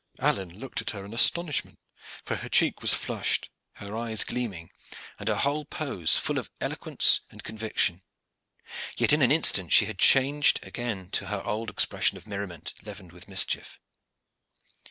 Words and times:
Alleyne 0.17 0.59
looked 0.59 0.81
at 0.81 0.89
her 0.89 1.05
in 1.05 1.13
astonishment, 1.13 1.77
for 2.25 2.37
her 2.37 2.49
cheek 2.49 2.81
was 2.81 2.91
flushed, 2.91 3.51
her 3.73 3.95
eyes 3.95 4.23
gleaming, 4.23 4.71
and 5.19 5.29
her 5.29 5.35
whole 5.35 5.63
pose 5.63 6.17
full 6.17 6.39
of 6.39 6.49
eloquence 6.59 7.21
and 7.29 7.43
conviction. 7.43 8.01
Yet 8.97 9.13
in 9.13 9.21
an 9.21 9.31
instant 9.31 9.71
she 9.71 9.85
had 9.85 9.99
changed 9.99 10.59
again 10.63 11.11
to 11.11 11.27
her 11.27 11.43
old 11.45 11.69
expression 11.69 12.17
of 12.17 12.25
merriment 12.25 12.73
leavened 12.83 13.11
with 13.11 13.27
mischief. 13.29 13.79